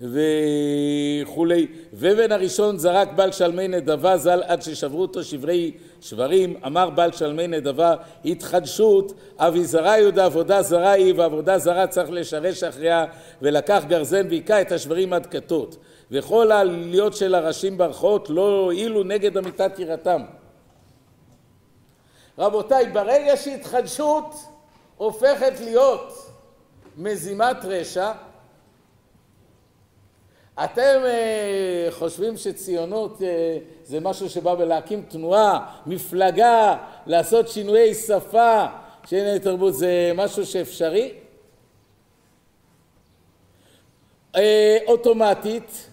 [0.00, 1.66] וכולי.
[1.92, 7.46] ובן הראשון זרק בעל שלמי נדבה ז"ל עד ששברו אותו שברי שברים, אמר בעל שלמי
[7.46, 13.04] נדבה התחדשות, אביזרה היא עוד עבודה זרה היא ועבודה זרה צריך לשרש אחריה
[13.42, 15.76] ולקח גרזן והיכה את השברים עד כתות
[16.10, 20.22] וכל העליות של הראשים ברכות לא הועילו נגד אמיתת יראתם.
[22.38, 24.34] רבותיי, ברגע שהתחדשות
[24.96, 26.30] הופכת להיות
[26.96, 28.12] מזימת רשע,
[30.64, 33.22] אתם uh, חושבים שציונות uh,
[33.84, 38.64] זה משהו שבא בלהקים תנועה, מפלגה, לעשות שינויי שפה,
[39.06, 41.12] שינוי תרבות, זה משהו שאפשרי?
[44.34, 44.38] Uh,
[44.86, 45.86] אוטומטית,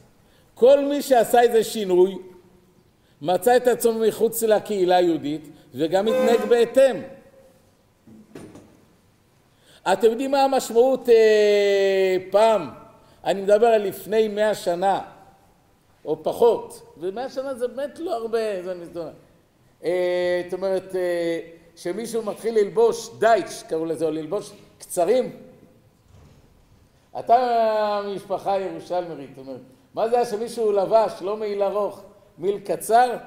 [0.53, 2.17] כל מי שעשה איזה שינוי,
[3.21, 7.01] מצא את עצמו מחוץ לקהילה היהודית וגם התנהג בהתאם.
[9.93, 12.69] אתם יודעים מה המשמעות אה, פעם?
[13.23, 15.01] אני מדבר על לפני מאה שנה,
[16.05, 19.09] או פחות, ומאה שנה זה באמת לא הרבה, זה מתונה.
[19.83, 21.39] אה, זאת אומרת, אה,
[21.75, 25.37] שמישהו מתחיל ללבוש דייטש, קראו לזה, או ללבוש קצרים.
[27.19, 29.61] אתה משפחה ירושלמרית, זאת אומרת,
[29.93, 32.01] מה זה היה שמישהו לבש, לא מעיל ארוך,
[32.37, 33.17] מעיל קצר?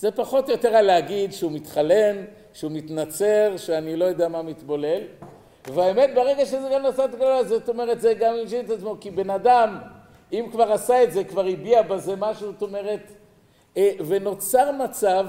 [0.00, 2.16] זה פחות או יותר על להגיד שהוא מתחלן,
[2.52, 5.02] שהוא מתנצר, שאני לא יודע מה מתבולל.
[5.74, 9.10] והאמת, ברגע שזה גם נעשה את כל זאת אומרת, זה גם המשיך את עצמו, כי
[9.10, 9.78] בן אדם,
[10.32, 13.00] אם כבר עשה את זה, כבר הביע בזה משהו, זאת אומרת,
[13.76, 15.26] אה, ונוצר מצב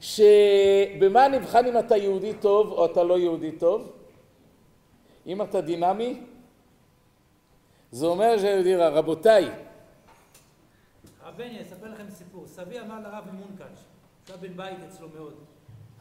[0.00, 3.92] שבמה נבחן אם אתה יהודי טוב או אתה לא יהודי טוב?
[5.26, 6.20] אם אתה דינמי,
[7.90, 8.76] זה אומר שהיהודי.
[8.76, 9.50] רבותיי,
[11.40, 12.46] בני, אספר לכם סיפור.
[12.46, 13.84] סבי אמר לרב ממונקאץ',
[14.26, 15.34] שהיה בן בית אצלו מאוד.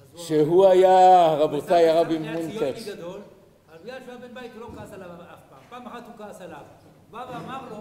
[0.04, 2.88] אז הוא- שהוא היה, רבותיי, מונקץ'.
[2.88, 3.22] גדול,
[3.70, 5.60] אבל בגלל שהוא היה בן בית הוא לא כעס עליו אף פעם.
[5.70, 6.58] פעם אחת הוא כעס עליו.
[6.60, 7.78] הוא בא ואמר לו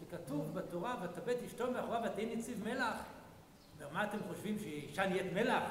[0.00, 2.94] שכתוב בתורה, ותבט אשתו מאחוריו ותהי נציב מלח.
[2.94, 5.62] הוא אומר, מה אתם חושבים, שאישה נהיית מלח?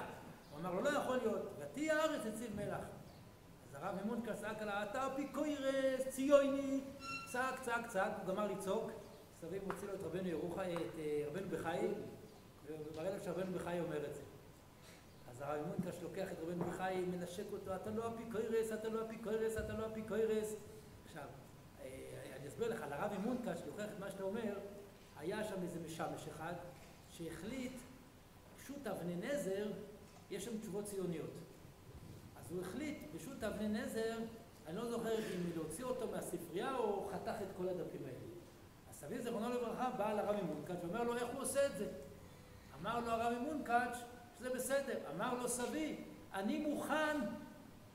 [0.52, 2.80] הוא אמר לו, לא יכול להיות, ותהי הארץ נציב מלח.
[3.70, 6.82] אז הרב ממונקה צעק עליו, אתה אפיקוירס, ציוני,
[7.32, 8.92] צעק, צעק, צעק, הוא גמר לצעוק.
[9.42, 11.88] סביב מוציא לו את רבנו ירוחי, את אה, רבנו בחי,
[12.66, 14.22] ומראה לו שרבנו בחי אומר את זה.
[15.32, 19.58] אז הרב מונקש לוקח את רבנו בחי, מנשק אותו, אתה לא אפיקוירס, אתה לא אפיקוירס,
[19.58, 20.56] אתה לא אפיקוירס.
[21.06, 21.24] עכשיו,
[21.82, 21.86] אה,
[22.40, 24.60] אני אסביר לך, לרב מונקש, להוכיח את מה שאתה אומר,
[25.18, 26.54] היה שם איזה משמש אחד,
[27.10, 27.74] שהחליט,
[28.68, 29.72] שו"ת אבני נזר,
[30.32, 31.34] יש שם תשובות ציוניות.
[32.36, 34.18] אז הוא החליט, בשו"ת אבני נזר,
[34.68, 38.19] אני לא זוכר אם להוציא אותו מהספרייה או חתך את כל הדפים האלה.
[39.00, 41.86] סבי זיכרונו לברכה בא לרב ממונקץ' ואומר לו איך הוא עושה את זה.
[42.82, 43.98] אמר לו הרב ממונקץ'
[44.40, 44.98] שזה בסדר.
[45.16, 47.18] אמר לו סבי, אני מוכן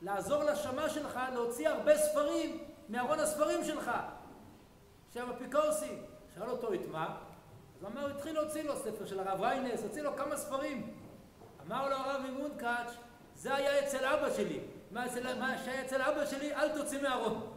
[0.03, 3.91] לעזור לשמה שלך להוציא הרבה ספרים מארון הספרים שלך.
[5.15, 5.99] שם אפיקורסי.
[6.35, 7.17] שאל אותו את מה?
[7.77, 10.95] אז הוא אמר, התחיל להוציא לו ספר של הרב ריינס, הוציא לו כמה ספרים.
[11.67, 12.95] אמר לו הרב ממונקץ',
[13.35, 14.61] זה היה אצל אבא שלי.
[14.91, 17.54] מה, אצל, מה שהיה אצל אבא שלי, אל תוציא מהארון.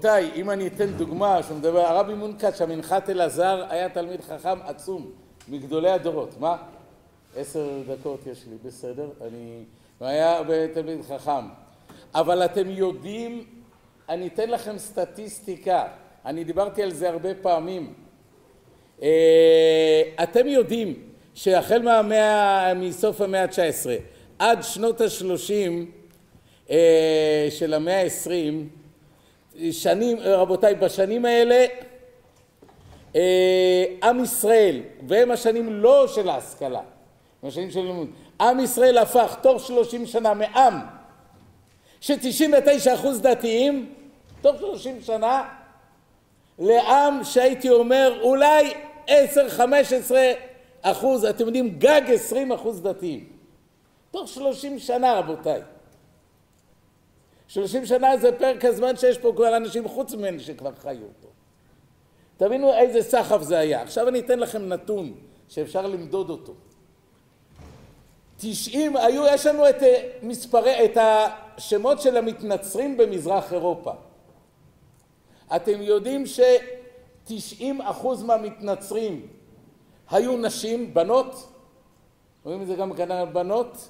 [0.00, 5.10] רבותיי, אם אני אתן דוגמה, שהוא מדבר, הרבי מונקאץ', המנחת אלעזר, היה תלמיד חכם עצום,
[5.48, 6.34] מגדולי הדורות.
[6.38, 6.56] מה?
[7.36, 9.08] עשר דקות יש לי, בסדר?
[9.26, 9.62] אני...
[9.98, 10.40] הוא היה
[10.74, 11.46] תלמיד חכם.
[12.14, 13.44] אבל אתם יודעים,
[14.08, 15.84] אני אתן לכם סטטיסטיקה,
[16.24, 17.94] אני דיברתי על זה הרבה פעמים.
[19.02, 20.94] אה, אתם יודעים
[21.34, 23.88] שהחל מהמאה, מסוף המאה ה-19
[24.38, 25.84] עד שנות ה-30
[26.70, 28.79] אה, של המאה ה-20,
[29.70, 31.66] שנים, רבותיי, בשנים האלה
[33.16, 36.80] אה, עם ישראל, והם השנים לא של ההשכלה,
[37.42, 38.08] הם השנים של לימוד,
[38.40, 40.74] עם ישראל הפך תוך שלושים שנה מעם
[42.00, 43.94] שתשעים ותשע אחוז דתיים,
[44.40, 45.48] תוך שלושים שנה,
[46.58, 48.74] לעם שהייתי אומר אולי
[49.06, 50.32] עשר, חמש עשרה
[50.82, 53.24] אחוז, אתם יודעים, גג עשרים אחוז דתיים.
[54.10, 55.60] תוך שלושים שנה, רבותיי.
[57.50, 61.28] שלושים שנה זה פרק הזמן שיש פה כבר אנשים חוץ ממני שכבר חיו אותו.
[62.36, 63.82] תבינו איזה סחף זה היה.
[63.82, 65.14] עכשיו אני אתן לכם נתון
[65.48, 66.54] שאפשר למדוד אותו.
[68.36, 69.76] תשעים, היו, יש לנו את
[70.22, 73.92] מספרי, את השמות של המתנצרים במזרח אירופה.
[75.56, 79.26] אתם יודעים שתשעים אחוז מהמתנצרים
[80.10, 81.52] היו נשים, בנות,
[82.44, 83.88] רואים את זה גם על בנות?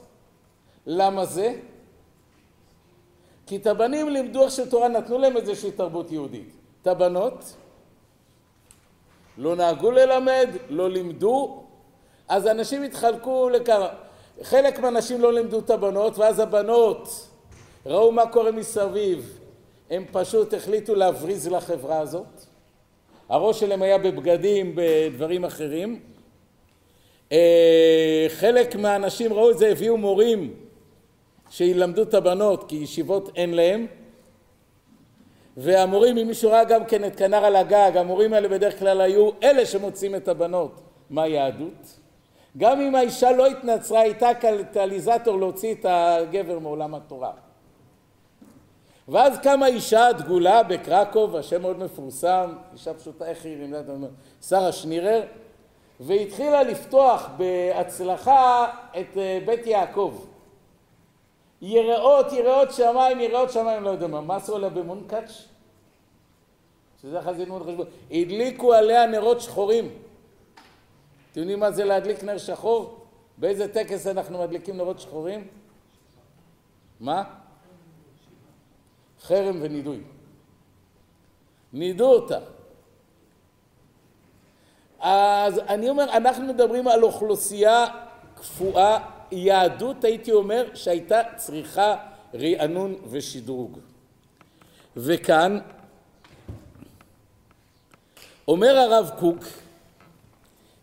[0.87, 1.55] למה זה?
[3.51, 6.55] כי את הבנים לימדו איך שתורה, נתנו להם איזושהי תרבות יהודית.
[6.83, 7.45] את הבנות
[9.39, 11.63] לא נהגו ללמד, לא לימדו,
[12.29, 13.89] אז אנשים התחלקו לכמה.
[14.43, 17.09] חלק מהאנשים לא לימדו את הבנות, ואז הבנות
[17.87, 19.39] ראו מה קורה מסביב.
[19.91, 22.45] הם פשוט החליטו להבריז לחברה הזאת.
[23.29, 26.01] הראש שלהם היה בבגדים, בדברים אחרים.
[28.29, 30.55] חלק מהאנשים ראו את זה, הביאו מורים
[31.51, 33.87] שילמדו את הבנות, כי ישיבות אין להם.
[35.57, 39.31] והמורים, אם מישהו ראה גם כן את כנר על הגג, המורים האלה בדרך כלל היו
[39.43, 40.81] אלה שמוצאים את הבנות
[41.11, 41.99] מהיהדות.
[42.59, 47.33] גם אם האישה לא התנצרה, הייתה קטליזטור להוציא את הגבר מעולם התורה.
[49.09, 53.85] ואז קמה אישה דגולה בקרקוב, השם מאוד מפורסם, אישה פשוטה, איך היא נמדת,
[54.49, 55.23] שרה שנירר,
[56.01, 58.67] והתחילה לפתוח בהצלחה
[59.01, 60.15] את אה, בית יעקב.
[61.63, 65.45] יראות, יראות שמיים, יראות שמיים, לא יודע מה, מה עשו עליה במונקאץ'?
[67.03, 67.87] שזה זה ללמוד חשבון.
[68.11, 69.89] הדליקו עליה נרות שחורים.
[71.33, 72.97] אתם יודעים מה זה להדליק נר שחור?
[73.39, 75.49] באיזה טקס אנחנו מדליקים נרות שחורים?
[77.01, 77.25] מה?
[79.23, 80.01] חרם ונידוי.
[81.73, 82.39] נידו אותה.
[85.01, 87.87] אז אני אומר, אנחנו מדברים על אוכלוסייה
[88.35, 88.99] קפואה,
[89.33, 91.97] יהדות הייתי אומר שהייתה צריכה
[92.35, 93.79] רענון ושדרוג.
[94.97, 95.59] וכאן
[98.49, 99.45] אומר הרב קוק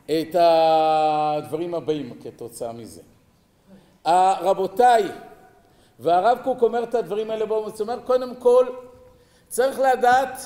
[0.05, 3.01] את הדברים הבאים כתוצאה מזה.
[4.41, 5.03] רבותיי,
[5.99, 8.65] והרב קוק אומר את הדברים האלה בו, זאת אומרת, קודם כל
[9.47, 10.41] צריך לדעת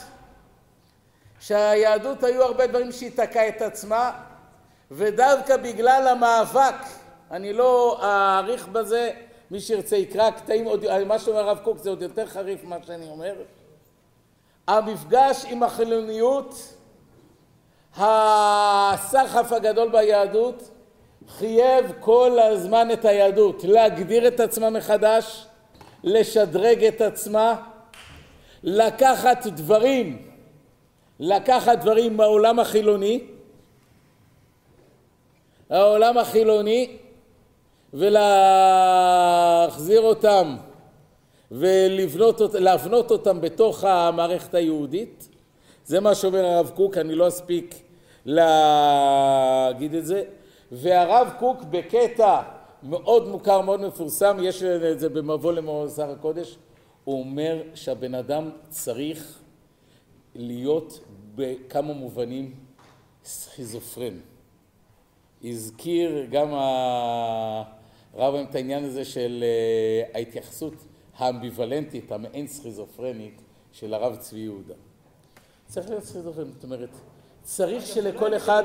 [1.40, 4.12] שהיהדות היו הרבה דברים שהיא תקעה את עצמה
[4.92, 6.76] ודווקא בגלל המאבק,
[7.32, 9.12] אני לא אאריך בזה,
[9.52, 13.10] מי שירצה יקרא קטעים, עוד, מה שאומר הרב קוק זה עוד יותר חריף ממה שאני
[13.10, 13.36] אומר,
[14.68, 16.56] המפגש עם החילוניות
[17.98, 20.70] הסחף הגדול ביהדות
[21.28, 23.64] חייב כל הזמן את היהדות.
[23.64, 25.46] להגדיר את עצמה מחדש,
[26.04, 27.56] לשדרג את עצמה,
[28.64, 30.28] לקחת דברים,
[31.20, 33.24] לקחת דברים מהעולם החילוני,
[35.70, 36.98] העולם החילוני,
[37.94, 39.72] ולהחזיר
[40.02, 40.58] אותם
[41.52, 45.30] ולהבנות אותם בתוך המערכת היהודית
[45.86, 47.76] זה מה שאומר הרב קוק, אני לא אספיק
[48.26, 50.24] להגיד את זה.
[50.72, 52.42] והרב קוק בקטע
[52.84, 56.58] מאוד מוכר, מאוד מפורסם, יש את זה במבוא למוסר הקודש,
[57.04, 59.40] הוא אומר שהבן אדם צריך
[60.36, 61.00] להיות
[61.36, 62.56] בכמה מובנים
[63.24, 64.14] סכיזופרן.
[65.44, 66.48] הזכיר גם
[68.14, 70.74] הרב את העניין הזה של אה, ההתייחסות
[71.18, 73.42] האמביוולנטית, המעין סכיזופרנית
[73.72, 74.74] של הרב צבי יהודה.
[75.68, 76.90] צריך להיות סכיזופרן, זאת אומרת,
[77.44, 78.64] צריך שלכל אחד...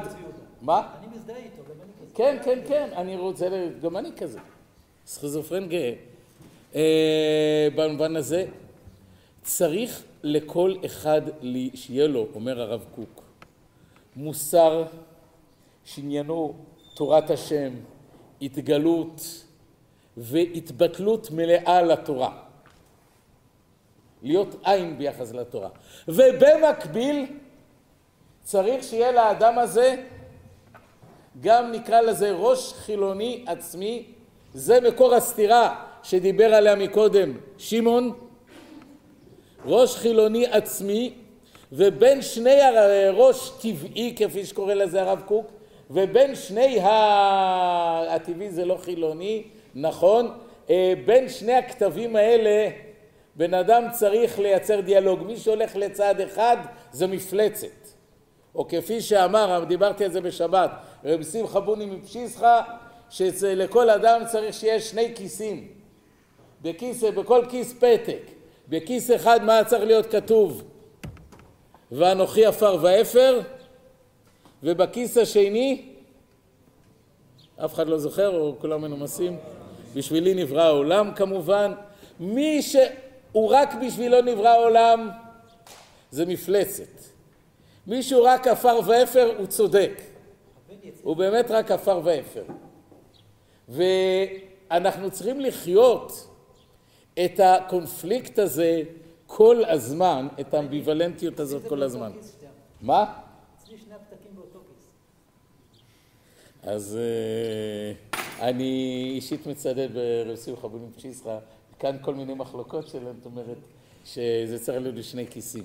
[0.63, 0.95] מה?
[0.99, 2.15] אני מזדהה איתו, גם אני כזה.
[2.15, 3.49] כן, כן, כן, אני רוצה,
[3.83, 4.39] גם אני כזה.
[5.07, 5.93] סכיזופרן גאה.
[6.75, 8.47] אה, במובן הזה,
[9.43, 11.23] צריך לכל אחד
[11.75, 13.23] שיהיה לו, אומר הרב קוק,
[14.17, 14.85] מוסר
[15.85, 16.55] שעניינו
[16.95, 17.73] תורת השם,
[18.43, 19.45] התגלות
[20.17, 22.39] והתבטלות מלאה לתורה.
[24.23, 25.69] להיות עין ביחס לתורה.
[26.09, 27.27] ובמקביל
[28.43, 29.97] צריך שיהיה לאדם הזה
[31.41, 34.05] גם נקרא לזה ראש חילוני עצמי,
[34.55, 38.13] זה מקור הסתירה שדיבר עליה מקודם שמעון,
[39.65, 41.15] ראש חילוני עצמי
[41.73, 45.56] ובין שני הראש טבעי כפי שקורא לזה הרב קוק
[45.91, 46.79] ובין שני
[48.09, 49.43] הטבעי זה לא חילוני
[49.75, 50.31] נכון
[50.71, 52.71] אה, בין שני הכתבים האלה
[53.37, 55.23] בן אדם צריך לייצר דיאלוג.
[55.23, 56.57] מי שהולך לצד אחד
[56.93, 57.67] זה מפלצת.
[58.55, 60.71] או כפי שאמר, דיברתי על זה בשבת,
[61.05, 62.63] רב שמחה בוני מפשיסחה,
[63.11, 65.69] שלכל אדם צריך שיהיה שני כיסים.
[66.63, 68.21] בכיס, בכל כיס פתק.
[68.69, 70.63] בכיס אחד מה צריך להיות כתוב?
[71.93, 73.41] ואנוכי עפר ואפר,
[74.67, 75.95] ובכיס השני,
[77.65, 79.37] אף אחד לא זוכר או כולם מנומסים?
[79.95, 81.73] בשבילי נברא העולם כמובן.
[82.21, 82.77] מי ש...
[83.33, 85.11] הוא רק בשבילו נברא העולם,
[86.11, 87.03] זה מפלצת.
[87.87, 90.01] מישהו רק עפר ואפר, הוא צודק.
[91.03, 92.45] הוא באמת רק עפר ואפר.
[93.69, 96.29] ואנחנו צריכים לחיות
[97.25, 98.83] את הקונפליקט הזה
[99.27, 102.13] כל הזמן, את האמביוולנטיות הזאת כל הזמן.
[102.81, 103.15] מה?
[103.67, 104.89] אצלי שני הפתקים באותו כיס.
[106.67, 111.39] אז אה, אני אישית מצדד ברב שמחה בונים פצ'יסחה
[111.79, 113.59] כאן כל מיני מחלוקות שלהם, זאת אומרת
[114.05, 115.65] שזה צריך להיות לשני כיסים.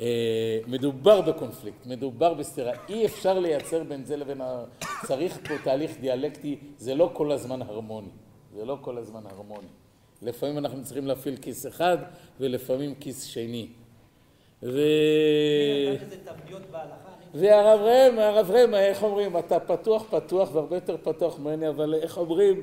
[0.00, 4.40] אה, מדובר בקונפליקט, מדובר בסתירה, אי אפשר לייצר בין זה לבין.
[5.06, 8.10] צריך פה תהליך דיאלקטי, זה לא כל הזמן הרמוני,
[8.54, 9.68] זה לא כל הזמן הרמוני.
[10.22, 11.98] לפעמים אנחנו צריכים להפעיל כיס אחד
[12.40, 13.68] ולפעמים כיס שני.
[14.62, 14.80] ו...
[17.34, 22.18] והרב ראם, הרב ראם, איך אומרים, אתה פתוח פתוח והרבה יותר פתוח ממני, אבל איך
[22.18, 22.62] אומרים,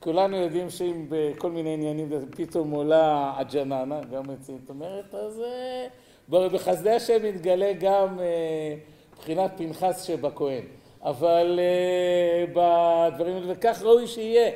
[0.00, 5.42] כולנו יודעים שאם בכל מיני עניינים פתאום עולה הג'ננה, גם אצלי, זאת אומרת, אז
[6.28, 8.18] בחסדי השם מתגלה גם
[9.14, 10.62] מבחינת פנחס שבכהן.
[11.02, 11.60] אבל
[12.52, 14.50] בדברים האלה, וכך ראוי שיהיה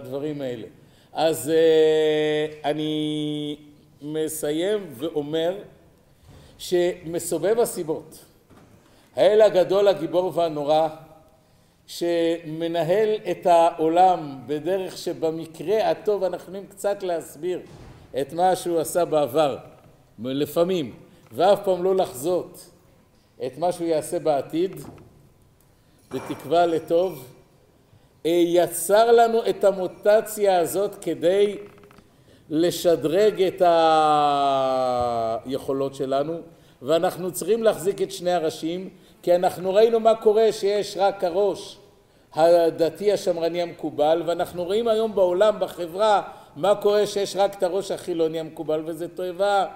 [0.00, 0.66] בדברים האלה.
[1.12, 1.52] אז
[2.64, 3.56] אני
[4.02, 5.56] מסיים ואומר
[6.64, 8.24] שמסובב הסיבות,
[9.16, 10.88] האל הגדול, הגיבור והנורא,
[11.86, 17.60] שמנהל את העולם בדרך שבמקרה הטוב אנחנו יכולים קצת להסביר
[18.20, 19.56] את מה שהוא עשה בעבר,
[20.18, 20.94] לפעמים,
[21.32, 22.70] ואף פעם לא לחזות
[23.46, 24.80] את מה שהוא יעשה בעתיד,
[26.10, 27.26] בתקווה לטוב,
[28.24, 31.58] יצר לנו את המוטציה הזאת כדי
[32.50, 33.62] לשדרג את
[35.54, 36.38] היכולות שלנו,
[36.82, 38.88] ואנחנו צריכים להחזיק את שני הראשים,
[39.22, 41.78] כי אנחנו ראינו מה קורה שיש רק הראש
[42.34, 46.22] הדתי השמרני המקובל, ואנחנו רואים היום בעולם, בחברה,
[46.56, 49.66] מה קורה שיש רק את הראש החילוני המקובל, וזו תועבה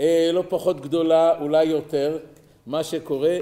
[0.00, 2.18] אה, לא פחות גדולה, אולי יותר,
[2.66, 3.36] מה שקורה,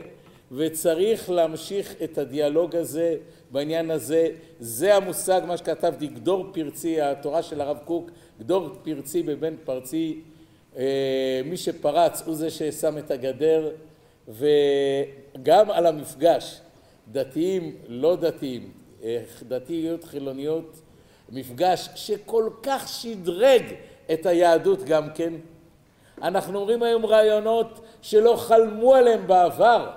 [0.53, 3.17] וצריך להמשיך את הדיאלוג הזה
[3.51, 4.29] בעניין הזה.
[4.61, 8.11] זה המושג, מה שכתבתי, גדור פרצי, התורה של הרב קוק,
[8.41, 10.21] גדור פרצי בבן פרצי,
[11.45, 13.71] מי שפרץ הוא זה ששם את הגדר,
[14.29, 16.61] וגם על המפגש,
[17.13, 18.71] דתיים, לא דתיים,
[19.05, 20.81] אה, דתיות, חילוניות,
[21.33, 23.63] מפגש שכל כך שדרג
[24.13, 25.33] את היהדות גם כן.
[26.23, 29.91] אנחנו אומרים היום רעיונות שלא חלמו עליהם בעבר.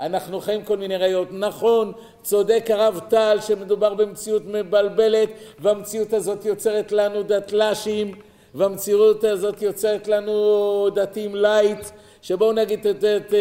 [0.00, 1.28] אנחנו חיים כל מיני ראיות.
[1.32, 1.92] נכון,
[2.22, 8.14] צודק הרב טל שמדובר במציאות מבלבלת והמציאות הזאת יוצרת לנו דתל"שים
[8.58, 11.86] והמציאות הזאת יוצרת לנו דתיים light
[12.22, 13.34] שבואו נגיד, את, את,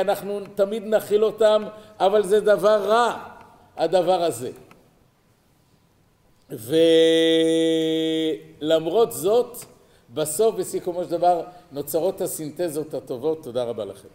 [0.00, 1.64] אנחנו תמיד נכיל אותם
[2.00, 3.18] אבל זה דבר רע
[3.76, 4.50] הדבר הזה.
[8.60, 9.56] ולמרות זאת
[10.14, 11.42] בסוף בסיכומו של דבר
[11.72, 13.42] נוצרות הסינתזות הטובות.
[13.42, 14.06] תודה רבה לכם.